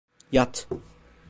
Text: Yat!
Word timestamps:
Yat! 0.31 0.67